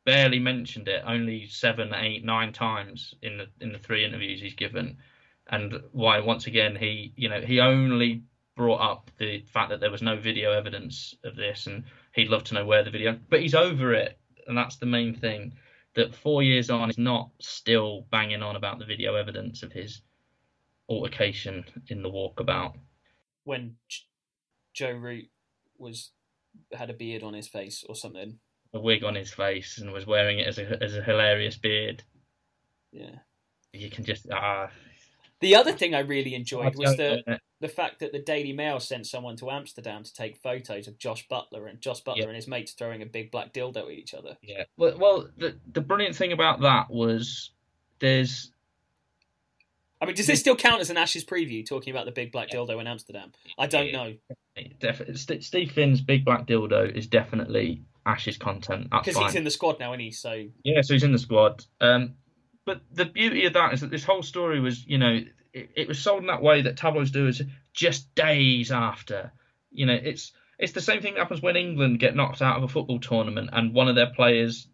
[0.05, 4.53] barely mentioned it only seven, eight, nine times in the in the three interviews he's
[4.53, 4.98] given,
[5.46, 8.22] and why once again he you know he only
[8.55, 12.44] brought up the fact that there was no video evidence of this, and he'd love
[12.44, 13.18] to know where the video.
[13.31, 15.55] But he's over it, and that's the main thing.
[15.94, 20.03] That four years on, is not still banging on about the video evidence of his
[20.88, 22.74] altercation in the walkabout.
[23.44, 23.77] When
[24.74, 25.29] Joe Root
[25.79, 26.11] was
[26.72, 28.38] had a beard on his face or something.
[28.74, 32.03] A wig on his face and was wearing it as a as a hilarious beard.
[32.92, 33.16] Yeah.
[33.72, 34.70] You can just ah.
[35.40, 39.07] The other thing I really enjoyed was the the fact that the Daily Mail sent
[39.07, 42.24] someone to Amsterdam to take photos of Jos Buttler and Jos Buttler Yeah.
[42.27, 44.37] and his mates throwing a big black dildo at each other.
[44.42, 44.64] Yeah.
[44.77, 47.51] Well, well, the the brilliant thing about that was
[48.01, 48.53] there's
[50.01, 51.66] I mean, does this still count as an Ashes preview?
[51.66, 54.14] Talking about the big black dildo in Amsterdam, I don't know
[54.81, 58.88] Definitely, Steve Finn's big black dildo is definitely Ashes content.
[58.90, 60.11] Because he's in the squad now, isn't he?
[60.11, 61.64] So Yeah, so he's in the squad.
[61.81, 62.14] Um,
[62.68, 65.22] but the beauty of that is that this whole story was, you know,
[65.54, 67.40] it, it was sold in that way that tabloids do is
[67.72, 69.33] just days after.
[69.70, 72.64] You know, it's it's the same thing that happens when England get knocked out of
[72.64, 74.68] a football tournament and one of their players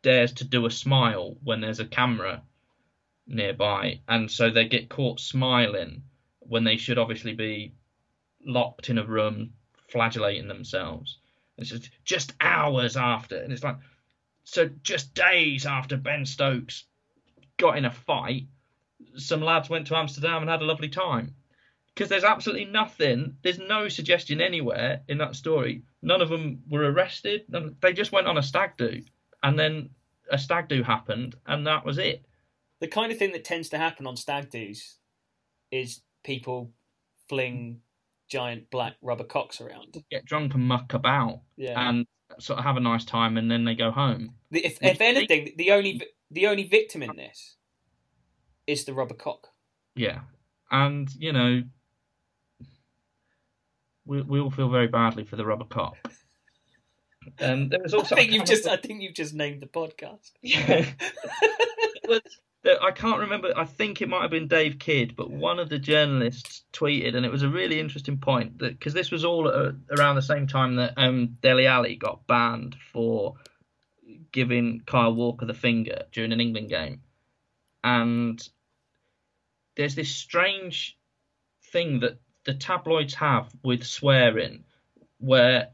[0.00, 2.42] dares to do a smile when there's a camera
[3.26, 6.02] nearby, and so they get caught smiling
[6.38, 7.74] when they should obviously be
[8.42, 9.52] locked in a room
[9.88, 11.18] flagellating themselves.
[11.58, 13.76] It's just, just hours after, and it's like
[14.44, 16.84] so just days after Ben Stokes
[17.56, 18.44] got in a fight,
[19.16, 21.34] some lads went to Amsterdam and had a lovely time.
[21.94, 25.82] Because there's absolutely nothing, there's no suggestion anywhere in that story.
[26.02, 27.44] None of them were arrested.
[27.48, 29.02] None, they just went on a stag do,
[29.44, 29.90] and then
[30.30, 32.24] a stag do happened, and that was it.
[32.80, 34.96] the kind of thing that tends to happen on stag do's
[35.70, 36.70] is people
[37.28, 37.80] fling
[38.28, 40.02] giant black rubber cocks around.
[40.10, 41.88] Get drunk and muck about, Yeah.
[41.88, 42.06] and
[42.40, 44.34] sort of have a nice time, and then they go home.
[44.50, 47.56] If, if anything, the only the only victim in this
[48.66, 49.48] is the rubber cock.
[49.94, 50.20] Yeah,
[50.70, 51.62] and you know,
[54.04, 55.96] we we all feel very badly for the rubber cock.
[57.38, 60.32] And there was also I think you've just I think you've just named the podcast.
[60.42, 60.86] yeah.
[62.82, 63.52] I can't remember.
[63.56, 67.26] I think it might have been Dave Kidd, but one of the journalists tweeted, and
[67.26, 70.46] it was a really interesting point that because this was all uh, around the same
[70.46, 73.34] time that um, Dele Alli got banned for
[74.32, 77.00] giving Kyle Walker the finger during an England game,
[77.82, 78.46] and
[79.76, 80.96] there's this strange
[81.72, 84.64] thing that the tabloids have with swearing,
[85.18, 85.68] where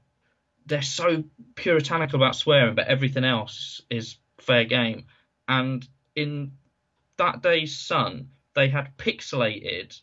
[0.66, 1.24] they're so
[1.56, 5.04] puritanical about swearing, but everything else is fair game.
[5.48, 6.52] And in
[7.16, 10.00] that day's Sun, they had pixelated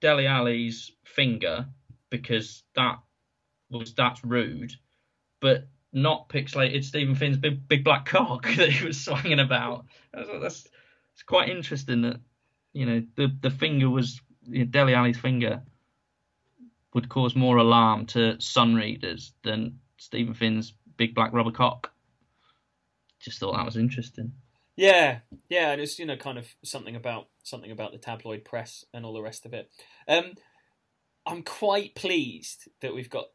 [0.00, 1.66] Dele Alli's finger
[2.10, 2.98] because that
[3.70, 4.72] was that's rude,
[5.40, 9.86] but not pixelated Steven Finn's big, big black cock that he was swinging about.
[10.12, 10.68] That's, that's
[11.14, 12.20] it's quite interesting that
[12.72, 15.62] you know the the finger was you know, Dele Alli's finger
[16.94, 21.92] would cause more alarm to Sun readers than Steven Finn's big black rubber cock.
[23.20, 24.32] Just thought that was interesting.
[24.76, 28.84] Yeah, yeah, and it's you know kind of something about something about the tabloid press
[28.92, 29.70] and all the rest of it.
[30.08, 30.32] Um,
[31.26, 33.26] I'm quite pleased that we've got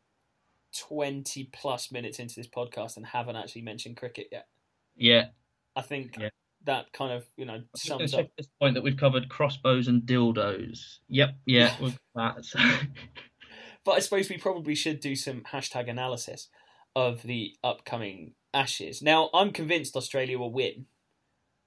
[0.79, 4.47] 20 plus minutes into this podcast and haven't actually mentioned cricket yet.
[4.95, 5.27] Yeah,
[5.75, 6.29] I think Yeah.
[6.65, 8.19] that kind of you know I'm just sums up.
[8.19, 10.97] check at this point that we've covered crossbows and dildos.
[11.09, 12.43] Yep, yeah, we've that.
[12.45, 12.59] So,
[13.85, 16.49] But I suppose we probably should do some hashtag analysis
[16.95, 19.01] of the upcoming Ashes.
[19.01, 20.87] Now, I'm convinced Australia will win,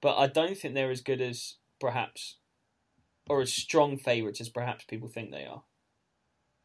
[0.01, 2.37] but I don't think they're as good as perhaps,
[3.29, 5.63] or as strong favourites as perhaps people think they are.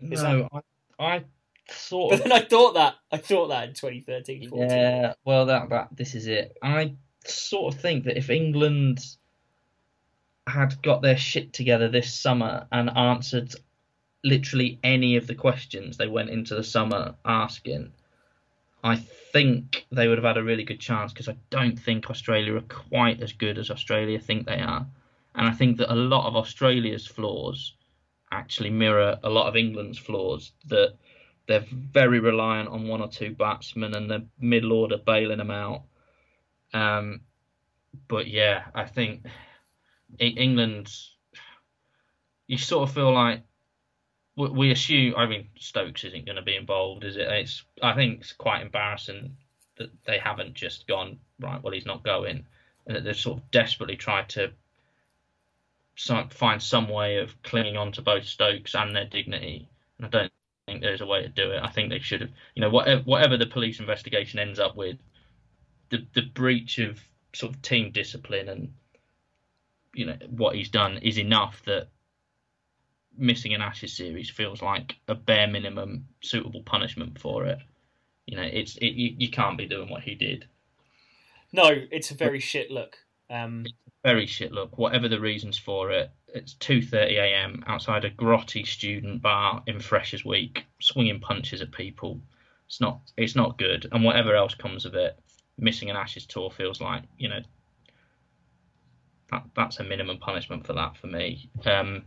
[0.00, 0.60] Is no, I,
[0.98, 1.24] I
[1.70, 4.70] sort But of then I thought that I thought that in 2013, 14.
[4.70, 6.56] Yeah, well, that that this is it.
[6.62, 9.04] I sort of think that if England
[10.46, 13.52] had got their shit together this summer and answered
[14.22, 17.92] literally any of the questions they went into the summer asking,
[18.84, 22.54] I think they would have had a really good chance because I don't think Australia
[22.54, 24.86] are quite as good as Australia think they are.
[25.34, 27.74] And I think that a lot of Australia's flaws
[28.30, 30.52] actually mirror a lot of England's flaws.
[30.66, 30.94] That
[31.46, 35.82] they're very reliant on one or two batsmen and the middle order bailing them out.
[36.74, 37.20] Um,
[38.08, 39.26] but yeah, I think
[40.18, 40.92] England,
[42.46, 43.42] you sort of feel like
[44.36, 45.14] we- assume.
[45.16, 47.28] I mean, Stokes isn't going to be involved, is it?
[47.28, 47.64] It's.
[47.82, 49.36] I think it's quite embarrassing
[49.78, 51.62] that they haven't just gone right.
[51.62, 52.44] Well, he's not going,
[52.86, 54.52] and that they've sort of desperately tried to
[56.30, 59.68] find some way of clinging on to both Stokes and their dignity.
[59.96, 60.32] And I don't
[60.66, 61.60] think there's a way to do it.
[61.62, 64.96] I think they should have, you know, whatever whatever the police investigation ends up with,
[65.90, 67.00] the the breach of
[67.34, 68.72] sort of team discipline and
[69.94, 71.88] you know what he's done is enough that
[73.16, 77.58] missing an Ashes series feels like a bare minimum suitable punishment for it.
[78.26, 80.46] You know, it's it, you, you can't be doing what he did.
[81.52, 82.98] No, it's a very shit look.
[83.30, 83.66] Um,
[84.04, 84.78] Very shit look.
[84.78, 87.64] Whatever the reasons for it, it's 2:30 a.m.
[87.66, 92.20] outside a grotty student bar in Freshers Week, swinging punches at people.
[92.66, 93.88] It's not it's not good.
[93.90, 95.18] And whatever else comes of it,
[95.58, 97.40] missing an Ashes tour feels like you know
[99.30, 101.50] that that's a minimum punishment for that for me.
[101.64, 102.04] Um,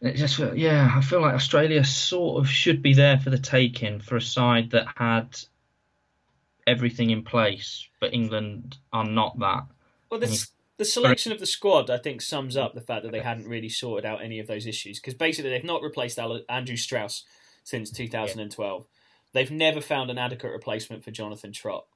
[0.00, 4.00] it just yeah, I feel like Australia sort of should be there for the taking
[4.00, 5.38] for a side that had
[6.66, 9.64] everything in place, but England are not that.
[10.10, 13.20] well, this the selection of the squad, I think, sums up the fact that they
[13.20, 17.24] hadn't really sorted out any of those issues because basically they've not replaced Andrew Strauss
[17.64, 18.80] since 2012.
[18.80, 18.86] Yeah.
[19.32, 21.86] They've never found an adequate replacement for Jonathan Trott.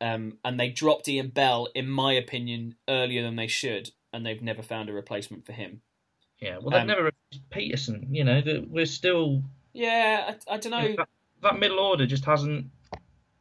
[0.00, 4.42] Um, and they dropped Ian Bell, in my opinion, earlier than they should, and they've
[4.42, 5.82] never found a replacement for him.
[6.40, 8.08] Yeah, well, they've um, never replaced Pietersen.
[8.10, 9.44] You know, that we're still.
[9.72, 10.80] Yeah, I, I don't know.
[10.80, 11.08] Know that,
[11.42, 12.66] that, middle order just hasn't.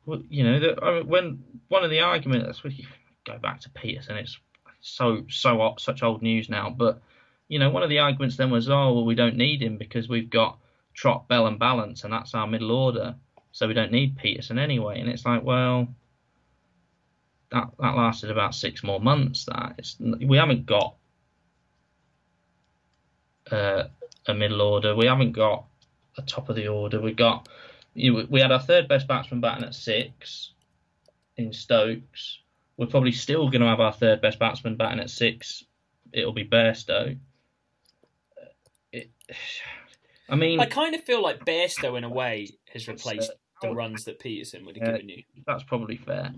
[0.05, 2.87] You know, that I mean, when one of the arguments we
[3.25, 4.37] go back to Pietersen, it's
[4.81, 6.69] so so such old news now.
[6.69, 7.01] But
[7.47, 10.07] you know, one of the arguments then was, oh, well, we don't need him because
[10.07, 10.57] we've got
[10.93, 13.15] Trott, Bell, and Ballance, and that's our middle order,
[13.51, 14.99] so we don't need Pietersen anyway.
[14.99, 15.87] And it's like, well,
[17.51, 19.45] that that lasted about six more months.
[19.45, 20.95] That it's, we haven't got
[23.51, 23.83] uh,
[24.27, 24.95] a middle order.
[24.95, 25.65] We haven't got
[26.17, 26.99] a top of the order.
[26.99, 27.47] We got
[27.93, 30.51] you know, we had our third best batsman batting at six
[31.37, 32.39] in Stokes.
[32.77, 35.63] We're probably still going to have our third best batsman batting at six.
[36.11, 37.17] It'll be Bairstow.
[38.91, 39.09] It,
[40.29, 44.05] I mean, I kind of feel like Bairstow in a way has replaced the runs
[44.05, 45.23] that Pietersen would have given you.
[45.45, 46.33] That's probably fair.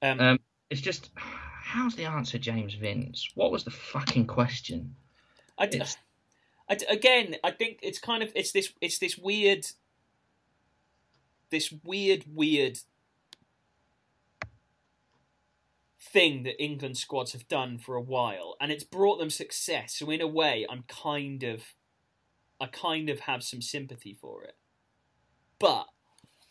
[0.00, 0.38] Um, um,
[0.70, 3.28] it's just, how's the answer, James Vince?
[3.34, 4.94] What was the fucking question?
[5.58, 5.82] I, d-
[6.68, 9.66] I d- again, I think it's kind of it's this it's this weird,
[11.50, 12.80] this weird weird
[16.16, 19.96] thing that England squads have done for a while, and it's brought them success.
[19.96, 21.74] So in a way, I'm kind of,
[22.60, 24.56] I kind of have some sympathy for it.
[25.58, 25.86] But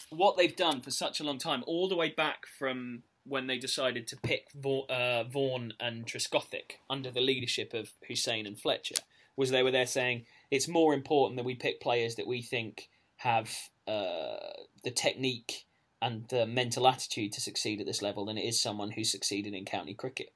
[0.10, 3.58] what they've done for such a long time, all the way back from when they
[3.58, 4.48] decided to pick
[4.90, 8.96] uh, Vaughan and Trescothick under the leadership of Hussain and Fletcher,
[9.36, 12.90] was they were there saying it's more important that we pick players that we think
[13.18, 13.50] have
[13.88, 14.38] uh,
[14.84, 15.66] the technique
[16.02, 19.54] and the mental attitude to succeed at this level than it is someone who succeeded
[19.54, 20.34] in county cricket.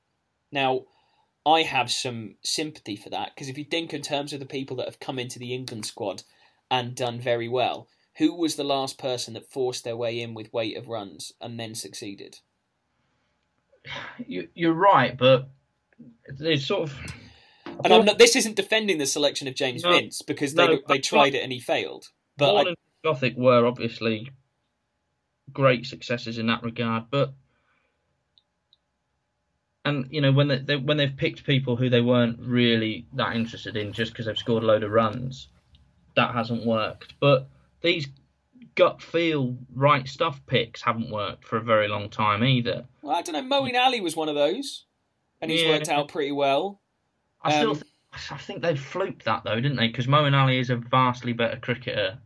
[0.51, 0.85] Now,
[1.45, 4.77] I have some sympathy for that because if you think in terms of the people
[4.77, 6.23] that have come into the England squad
[6.69, 10.53] and done very well, who was the last person that forced their way in with
[10.53, 12.39] weight of runs and then succeeded?
[14.27, 15.49] You, are right, but
[16.27, 16.97] it's sort of.
[17.83, 20.79] And I'm not, this isn't defending the selection of James no, Vince because they no,
[20.87, 22.09] they tried it and he failed.
[22.37, 24.31] But I, Gothic were obviously
[25.51, 27.33] great successes in that regard, but
[29.85, 33.35] and you know when they, they, when they've picked people who they weren't really that
[33.35, 35.47] interested in just because they've scored a load of runs,
[36.15, 37.13] that hasn't worked.
[37.19, 37.47] But
[37.81, 38.07] these
[38.75, 42.85] gut feel right stuff picks haven't worked for a very long time either.
[43.01, 43.57] Well, I don't know.
[43.57, 44.85] Moeen Ali was one of those,
[45.41, 45.69] and he's yeah.
[45.69, 46.81] worked out pretty well.
[47.41, 49.87] I still, um, th- I think they fluked that though, didn't they?
[49.87, 52.19] Because Moeen Ali is a vastly better cricketer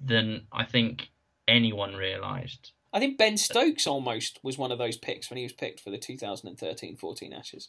[0.00, 1.10] than I think
[1.48, 2.72] anyone realised.
[2.92, 5.90] I think Ben Stokes almost was one of those picks when he was picked for
[5.90, 7.68] the 2013-14 Ashes.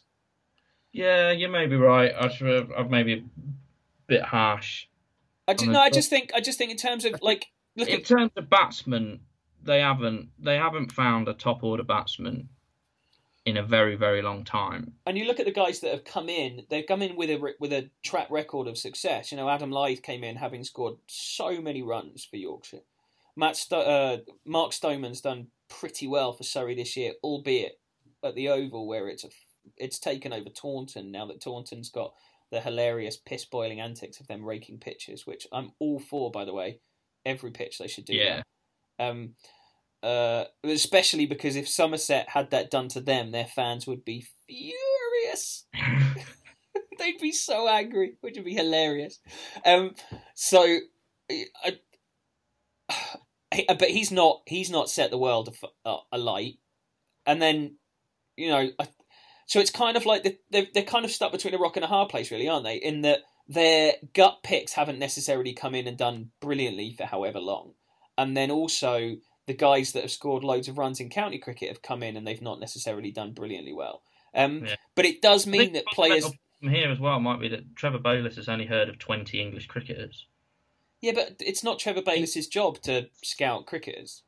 [0.92, 2.12] Yeah, you may be right.
[2.18, 3.22] I should, I'm maybe a
[4.06, 4.86] bit harsh.
[5.46, 8.04] I just, no, I just think I just think in terms of like in at...
[8.04, 9.20] terms of batsmen,
[9.62, 12.50] they haven't they haven't found a top order batsman
[13.48, 14.94] in a very very long time.
[15.06, 17.54] And you look at the guys that have come in; they've come in with a
[17.58, 19.30] with a track record of success.
[19.30, 22.82] You know, Adam Lyth came in having scored so many runs for Yorkshire.
[23.36, 27.78] Matt Sto- uh, Mark Stoneman's done pretty well for Surrey this year, albeit
[28.24, 29.28] at the Oval where it's a,
[29.76, 32.14] it's taken over Taunton now that Taunton's got
[32.50, 36.54] the hilarious piss boiling antics of them raking pitches, which I'm all for, by the
[36.54, 36.80] way.
[37.24, 38.42] Every pitch they should do yeah.
[38.98, 39.08] that.
[39.08, 39.34] Um,
[40.02, 45.64] uh, especially because if Somerset had that done to them, their fans would be furious.
[46.98, 49.20] They'd be so angry, which would be hilarious.
[49.64, 49.94] Um,
[50.34, 50.78] so,
[51.30, 51.78] I,
[52.88, 56.58] uh, but he's not he's not set the world uh, alight.
[57.26, 57.76] And then,
[58.36, 58.70] you know,
[59.46, 61.88] so it's kind of like they're, they're kind of stuck between a rock and a
[61.88, 62.76] hard place, really, aren't they?
[62.76, 67.72] In that their gut picks haven't necessarily come in and done brilliantly for however long,
[68.16, 69.16] and then also
[69.48, 72.24] the guys that have scored loads of runs in county cricket have come in and
[72.24, 74.02] they've not necessarily done brilliantly well.
[74.34, 74.76] Um, yeah.
[74.94, 76.30] But it does mean that players
[76.60, 79.66] from here as well might be that Trevor Bayliss has only heard of twenty English
[79.66, 80.26] cricketers.
[81.00, 84.22] Yeah, but it's not Trevor Bayliss's job to scout cricketers.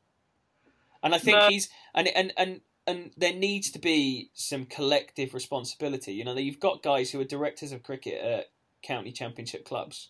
[1.03, 1.47] And I think no.
[1.49, 6.13] he's and and and and there needs to be some collective responsibility.
[6.13, 8.49] You know, that you've got guys who are directors of cricket at
[8.81, 10.09] county championship clubs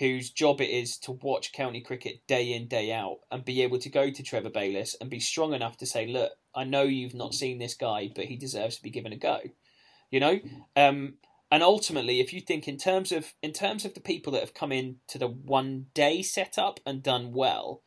[0.00, 3.78] whose job it is to watch county cricket day in day out and be able
[3.78, 7.14] to go to Trevor Bayliss and be strong enough to say, "Look, I know you've
[7.14, 9.40] not seen this guy, but he deserves to be given a go."
[10.10, 10.40] You know,
[10.74, 11.18] um,
[11.50, 14.54] and ultimately if you think in terms of in terms of the people that have
[14.54, 17.82] come in to the one day setup and done well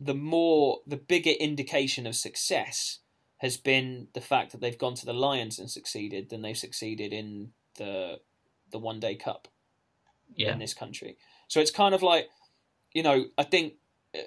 [0.00, 2.98] the more the bigger indication of success
[3.38, 7.12] has been the fact that they've gone to the Lions and succeeded than they've succeeded
[7.12, 8.20] in the
[8.70, 9.48] the one day cup
[10.36, 10.52] Yeah.
[10.52, 11.16] in this country.
[11.48, 12.28] So it's kind of like,
[12.92, 13.74] you know, I think,
[14.14, 14.20] uh,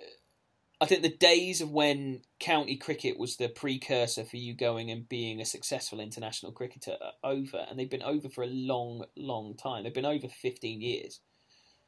[0.82, 5.08] I think the days of when county cricket was the precursor for you going and
[5.08, 9.56] being a successful international cricketer are over, and they've been over for a long, long
[9.56, 9.84] time.
[9.84, 11.22] They've been over fifteen years,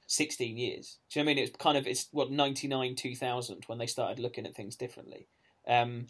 [0.08, 1.00] sixteen years.
[1.12, 1.44] Do you know what I mean?
[1.44, 4.78] It's kind of it's what ninety nine, two thousand when they started looking at things
[4.78, 5.28] differently.
[5.68, 6.08] Um,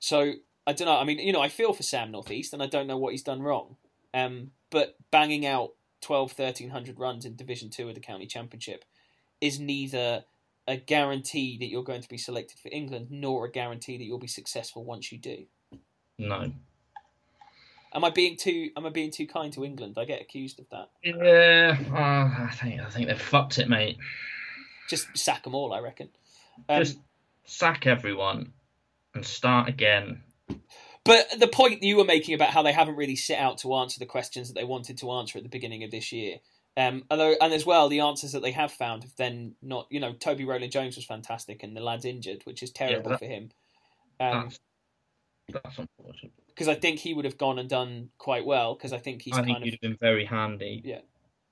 [0.00, 0.32] so
[0.66, 0.98] I don't know.
[0.98, 3.22] I mean, you know, I feel for Sam Northeast, and I don't know what he's
[3.22, 3.76] done wrong.
[4.12, 5.74] Um, but banging out
[6.06, 8.84] 12, 1300 runs in Division 2 of the county championship
[9.40, 10.22] is neither
[10.68, 14.20] a guarantee that you're going to be selected for England nor a guarantee that you'll
[14.20, 15.46] be successful once you do.
[16.16, 16.52] No.
[17.92, 19.96] Am I being too am I being too kind to England?
[19.98, 20.90] I get accused of that.
[21.02, 23.98] Yeah, uh, I think I think they've fucked it, mate.
[24.88, 26.10] Just sack them all, I reckon.
[26.68, 26.98] Um, Just
[27.46, 28.52] sack everyone
[29.12, 30.22] and start again.
[31.06, 33.98] But the point you were making about how they haven't really set out to answer
[33.98, 36.36] the questions that they wanted to answer at the beginning of this year,
[36.76, 40.00] um, although and as well the answers that they have found have then not you
[40.00, 43.50] know Toby Roland-Jones was fantastic and the lad's injured, which is terrible that- for him.
[44.18, 44.44] Um,
[45.48, 46.32] That's, that's unfortunate.
[46.48, 49.34] because I think he would have gone and done quite well because I think he's
[49.34, 50.80] I think kind you'd of have been very handy.
[50.84, 51.00] Yeah.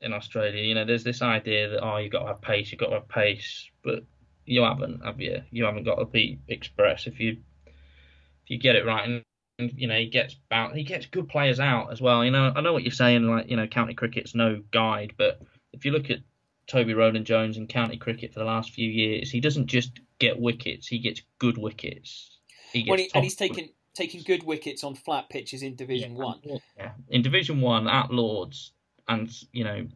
[0.00, 2.80] In Australia, you know, there's this idea that oh, you've got to have pace, you've
[2.80, 4.04] got to have pace, but
[4.46, 5.42] you haven't, have you?
[5.50, 9.22] You haven't got to be express if you if you get it right,
[9.58, 12.24] you know he gets bound, he gets good players out as well.
[12.24, 15.40] You know, I know what you're saying, like you know, county cricket's no guide, but
[15.72, 16.20] if you look at
[16.66, 20.86] Toby Roland-Jones in county cricket for the last few years, he doesn't just get wickets,
[20.86, 22.38] he gets good wickets.
[22.72, 26.22] He gets he, and he's taken taking good wickets on flat pitches in Division yeah,
[26.22, 26.40] One.
[26.76, 26.90] Yeah.
[27.08, 28.72] In Division One at Lords,
[29.08, 29.86] and you know,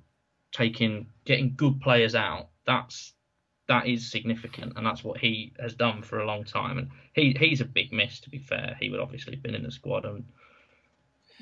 [0.53, 2.49] taking getting good players out.
[2.67, 3.13] That's
[3.69, 6.79] that is significant, and that's what he has done for a long time.
[6.79, 8.21] And he he's a big miss.
[8.21, 10.05] To be fair, he would obviously have been in the squad.
[10.05, 10.25] And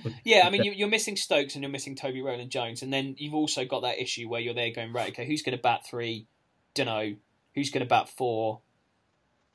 [0.05, 3.15] would- Yeah, I mean you, you're missing Stokes and you're missing Toby Roland-Jones, and then
[3.19, 5.87] you've also got that issue where you're there going right, okay, who's going to bat
[5.87, 6.27] three?
[6.75, 7.15] Don't know.
[7.55, 8.61] Who's going to bat four?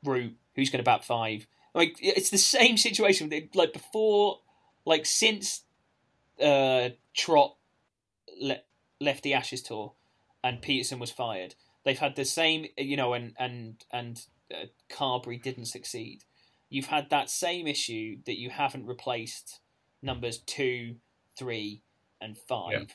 [0.03, 0.35] Root.
[0.55, 1.45] Who's going to bat five?
[1.75, 3.29] Like it's the same situation.
[3.53, 4.39] Like before,
[4.85, 5.61] like since
[6.41, 7.55] uh, Trott
[8.39, 8.61] le-
[8.99, 9.93] left the Ashes tour
[10.43, 15.37] and Pietersen was fired, they've had the same, you know, and and and uh, Carberry
[15.37, 16.23] didn't succeed.
[16.69, 19.59] You've had that same issue that you haven't replaced
[20.01, 20.95] numbers two,
[21.37, 21.81] three,
[22.21, 22.71] and five.
[22.71, 22.85] Yeah.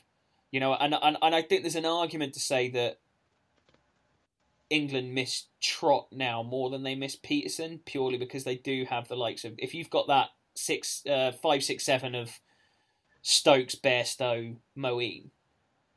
[0.51, 2.99] You know, and, and and I think there's an argument to say that
[4.69, 9.15] England miss Trott now more than they miss Pietersen purely because they do have the
[9.15, 12.39] likes of if you've got that six, uh, five, six, seven of
[13.21, 15.29] Stokes, Bairstow, Moeen.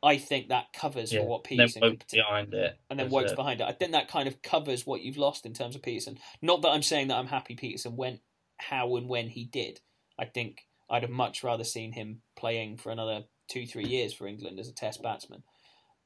[0.03, 3.37] I think that covers yeah, for what Pietersen could behind it, and then Woakes a-
[3.37, 3.65] behind it.
[3.65, 6.19] I think that kind of covers what you've lost in terms of Pietersen.
[6.41, 8.21] Not that I'm saying that I'm happy Pietersen went
[8.59, 9.81] how and when he did.
[10.19, 14.27] I think I'd have much rather seen him playing for another two, three years for
[14.27, 15.43] England as a Test batsman.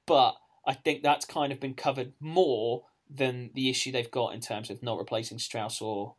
[0.07, 0.35] But
[0.67, 4.71] I think that's kind of been covered more than the issue they've got in terms
[4.71, 6.17] of not replacing Strauss or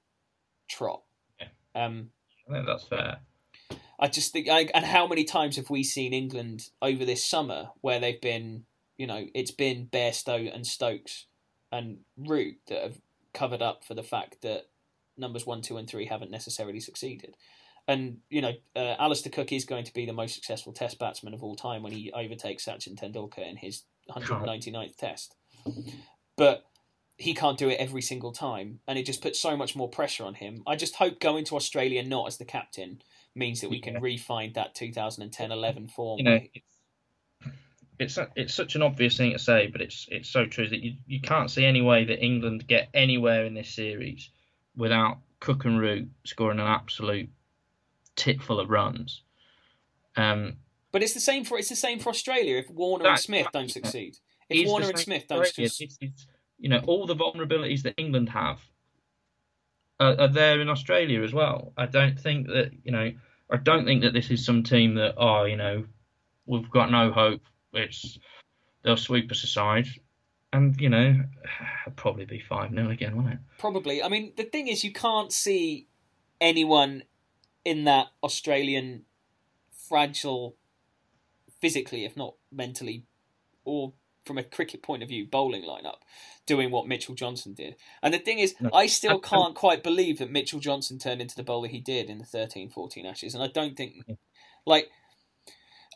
[0.69, 1.01] Trott.
[1.39, 1.47] Yeah.
[1.85, 2.09] Um,
[2.49, 3.17] I think that's fair.
[3.99, 7.69] I just think, I, and how many times have we seen England over this summer
[7.81, 8.65] where they've been,
[8.97, 11.25] you know, it's been Bairstow and Stokes
[11.71, 12.97] and Root that have
[13.33, 14.67] covered up for the fact that
[15.17, 17.35] numbers one, two, and three haven't necessarily succeeded.
[17.87, 21.33] And you know, uh, Alastair Cook is going to be the most successful Test batsman
[21.33, 25.35] of all time when he overtakes Sachin Tendulkar in his 199th Test.
[26.35, 26.65] But
[27.17, 30.25] he can't do it every single time, and it just puts so much more pressure
[30.25, 30.63] on him.
[30.65, 33.01] I just hope going to Australia not as the captain
[33.35, 33.99] means that we can Yeah.
[34.01, 36.19] re-find that 2010-11 form.
[36.19, 36.39] You know,
[37.99, 40.81] it's it's it's such an obvious thing to say, but it's it's so true that
[40.81, 44.29] you you can't see any way that England get anywhere in this series
[44.75, 47.29] without Cook and Root scoring an absolute
[48.15, 49.21] tit full of runs.
[50.17, 50.57] Um,
[50.91, 52.57] but it's the same for it's the same for Australia.
[52.57, 54.17] If Warner and Smith don't succeed,
[54.49, 56.13] if Warner and Smith don't succeed,
[56.57, 58.59] you know, all the vulnerabilities that England have
[59.99, 61.73] are, are there in Australia as well.
[61.77, 63.11] I don't think that you know,
[63.51, 65.85] I don't think that this is some team that oh, you know,
[66.45, 67.41] we've got no hope.
[67.73, 68.17] It's
[68.83, 69.87] they'll sweep us aside,
[70.53, 71.21] and you know,
[71.85, 73.39] it'll probably be five 0 again, won't it?
[73.57, 74.01] probably.
[74.03, 75.87] I mean, the thing is, you can't see
[76.41, 77.03] anyone
[77.63, 79.03] in that Australian
[79.87, 80.55] fragile,
[81.59, 83.05] physically, if not mentally,
[83.63, 83.93] or
[84.25, 85.99] from a cricket point of view, bowling lineup,
[86.45, 87.75] doing what Mitchell Johnson did.
[88.01, 88.69] And the thing is, No.
[88.73, 92.17] I still can't quite believe that Mitchell Johnson turned into the bowler he did in
[92.17, 93.33] the 13 14 Ashes.
[93.33, 94.03] And I don't think,
[94.65, 94.89] like,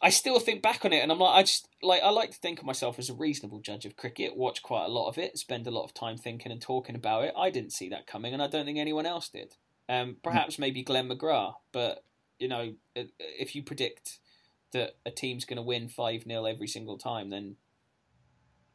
[0.02, 2.38] I still think back on it and I'm like, I just, like, I like to
[2.38, 5.38] think of myself as a reasonable judge of cricket, watch quite a lot of it,
[5.38, 7.34] spend a lot of time thinking and talking about it.
[7.38, 9.56] I didn't see that coming and I don't think anyone else did.
[9.90, 12.04] Um, perhaps maybe Glenn McGrath, but
[12.38, 14.20] you know, if you predict
[14.72, 17.56] that a team's going to win five 0 every single time, then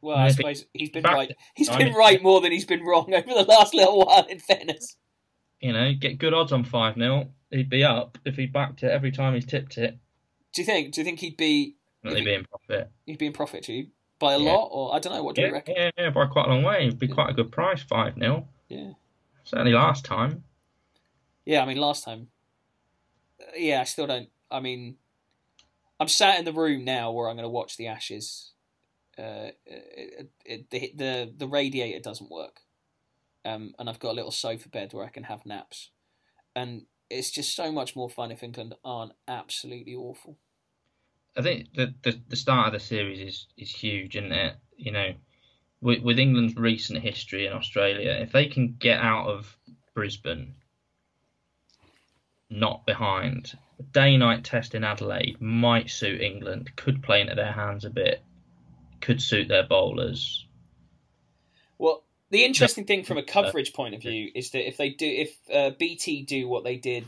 [0.05, 1.35] well, I suppose he's been right.
[1.55, 4.25] He's been right more than he's been wrong over the last little while.
[4.25, 4.95] In fairness,
[5.59, 8.91] you know, get good odds on five 0 He'd be up if he backed it
[8.91, 9.97] every time he's tipped it.
[10.53, 10.93] Do you think?
[10.93, 11.75] Do you think he'd be?
[12.03, 12.91] He'd be in profit.
[13.07, 13.87] He'd be in profit, to you
[14.19, 14.51] by a yeah.
[14.51, 15.23] lot, or I don't know.
[15.23, 15.75] What do yeah, you reckon?
[15.75, 16.85] Yeah, yeah, by quite a long way.
[16.85, 18.91] It'd be quite a good price, five 0 Yeah.
[19.43, 20.43] Certainly last time.
[21.45, 22.27] Yeah, I mean last time.
[23.39, 24.29] Uh, yeah, I still don't.
[24.51, 24.97] I mean,
[25.99, 28.51] I'm sat in the room now where I'm going to watch the Ashes.
[29.17, 32.61] Uh, it, it, the the the radiator doesn't work,
[33.45, 35.91] um, and I've got a little sofa bed where I can have naps,
[36.55, 40.37] and it's just so much more fun if England aren't absolutely awful.
[41.37, 44.55] I think the, the the start of the series is is huge, isn't it?
[44.77, 45.13] You know,
[45.81, 49.57] with, with England's recent history in Australia, if they can get out of
[49.93, 50.55] Brisbane
[52.49, 53.57] not behind,
[53.91, 56.71] day night test in Adelaide might suit England.
[56.75, 58.23] Could play into their hands a bit.
[59.05, 60.45] Could suit their bowlers.
[61.77, 65.05] Well, the interesting thing from a coverage point of view is that if they do,
[65.05, 67.05] if uh, BT do what they did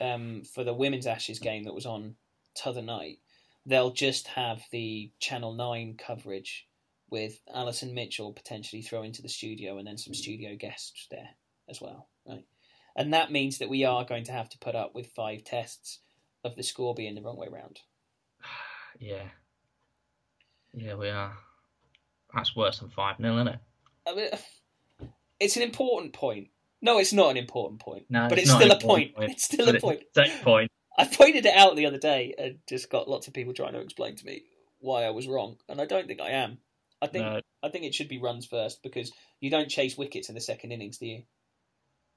[0.00, 2.16] um, for the women's Ashes game that was on
[2.54, 3.18] t'other night,
[3.66, 6.66] they'll just have the Channel 9 coverage
[7.10, 11.28] with Alison Mitchell potentially throw into the studio and then some studio guests there
[11.68, 12.46] as well, right?
[12.96, 15.98] And that means that we are going to have to put up with five tests
[16.44, 17.80] of the score being the wrong way round.
[18.98, 19.24] Yeah.
[20.74, 21.32] Yeah, we are.
[22.34, 23.58] That's worse than 5 0, isn't it?
[24.06, 24.28] I mean,
[25.40, 26.48] it's an important point.
[26.80, 28.06] No, it's not an important point.
[28.10, 29.14] No, but it's, it's still a point.
[29.14, 29.30] point.
[29.30, 30.02] It's still a point.
[30.16, 30.70] It's point.
[30.98, 33.80] I pointed it out the other day and just got lots of people trying to
[33.80, 34.42] explain to me
[34.80, 36.58] why I was wrong, and I don't think I am.
[37.00, 37.40] I think no.
[37.62, 40.72] I think it should be runs first because you don't chase wickets in the second
[40.72, 41.22] innings, do you?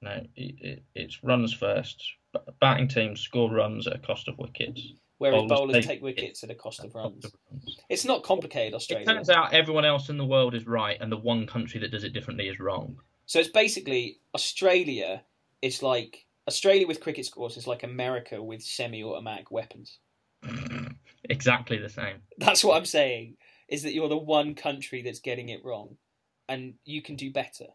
[0.02, 2.02] No, it, it, it's runs first.
[2.60, 4.92] Batting teams score runs at a cost of wickets.
[5.18, 7.22] Whereas bowlers, bowlers take, take, wickets at a cost of runs.
[7.22, 7.80] Cost of runs.
[7.88, 9.08] It's not complicated, Australia.
[9.08, 11.90] It turns out everyone else in the world is right, and the one country that
[11.90, 13.00] does it differently is wrong.
[13.24, 15.22] So it's basically Australia
[15.62, 19.98] is like Australia with cricket scores is like America with semi-automatic weapons.
[21.24, 22.18] exactly the same.
[22.38, 23.36] That's what I'm saying.
[23.68, 25.96] Is that you're the one country that's getting it wrong,
[26.48, 27.66] and you can do better.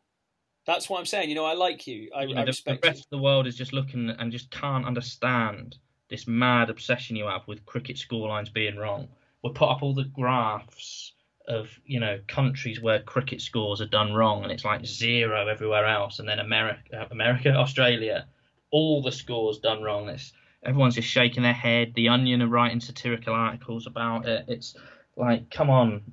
[0.65, 1.27] That's what I'm saying.
[1.27, 2.11] You know, I like you.
[2.15, 3.03] I, you know, I respect the rest you.
[3.03, 5.77] of the world is just looking and just can't understand
[6.11, 9.07] this mad obsession you have with cricket scorelines being wrong.
[9.41, 11.13] We'll put up all the graphs
[11.47, 15.87] of you know countries where cricket scores are done wrong, and it's like zero everywhere
[15.87, 18.27] else, and then America, America, Australia,
[18.69, 20.09] all the scores done wrong.
[20.09, 21.93] It's everyone's just shaking their head.
[21.95, 24.45] The Onion are writing satirical articles about it.
[24.49, 24.75] It's
[25.15, 26.03] like, come on,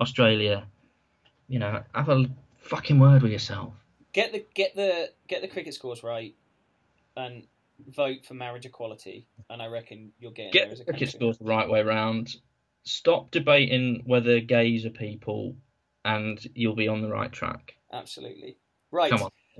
[0.00, 0.66] Australia,
[1.48, 2.26] you know, have a
[2.60, 3.74] fucking word with yourself.
[4.12, 6.34] Get the get the get the cricket scores right,
[7.16, 7.42] and
[7.86, 9.26] vote for marriage equality.
[9.50, 12.34] And I reckon you'll get get the cricket scores the right way round.
[12.84, 15.56] Stop debating whether gays are people,
[16.04, 17.74] and you'll be on the right track.
[17.92, 18.56] Absolutely
[18.90, 19.12] right.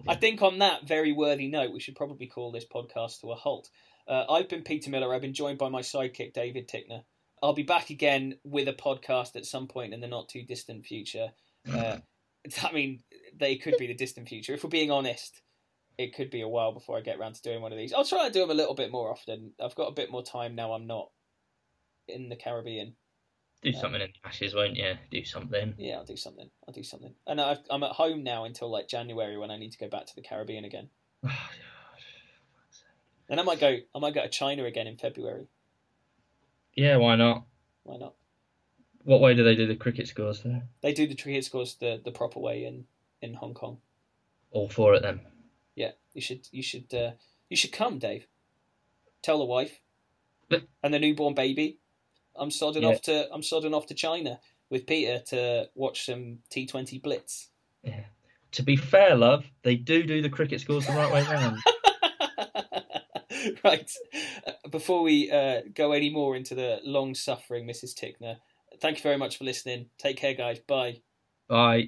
[0.06, 3.34] I think on that very worthy note, we should probably call this podcast to a
[3.34, 3.68] halt.
[4.06, 5.14] Uh, I've been Peter Miller.
[5.14, 7.02] I've been joined by my sidekick, David Tickner.
[7.42, 10.84] I'll be back again with a podcast at some point in the not too distant
[10.84, 11.28] future.
[11.70, 11.98] Uh,
[12.62, 13.00] I mean,
[13.36, 14.54] they could be the distant future.
[14.54, 15.42] If we're being honest,
[15.98, 17.92] it could be a while before I get around to doing one of these.
[17.92, 19.52] I'll try to do them a little bit more often.
[19.62, 20.72] I've got a bit more time now.
[20.72, 21.10] I'm not
[22.06, 22.94] in the Caribbean.
[23.62, 24.94] Do um, something in the Ashes, won't you?
[25.10, 25.74] Do something.
[25.76, 26.48] Yeah, I'll do something.
[26.66, 27.14] I'll do something.
[27.26, 30.06] And i am at home now until like January when I need to go back
[30.06, 30.88] to the Caribbean again.
[31.30, 31.48] Oh,
[33.30, 33.76] and I might go.
[33.94, 35.48] I might go to China again in February.
[36.74, 37.44] Yeah, why not?
[37.82, 38.14] Why not?
[39.04, 40.62] What way do they do the cricket scores there?
[40.80, 42.84] They do the cricket scores the, the proper way in,
[43.20, 43.78] in Hong Kong.
[44.50, 45.20] All for it then.
[45.78, 47.12] Yeah, you should you should uh,
[47.48, 48.26] you should come, Dave.
[49.22, 49.80] Tell the wife
[50.82, 51.78] and the newborn baby
[52.38, 52.88] I'm sodding yeah.
[52.88, 57.48] off to I'm sodding off to China with Peter to watch some T20 Blitz.
[57.82, 58.04] Yeah.
[58.52, 61.58] To be fair, love, they do do the cricket scores the right way round.
[63.64, 63.90] right.
[64.70, 67.94] Before we uh, go any more into the long suffering Mrs.
[67.94, 68.36] Tickner,
[68.80, 69.86] thank you very much for listening.
[69.98, 70.58] Take care, guys.
[70.60, 71.00] Bye.
[71.48, 71.86] Bye.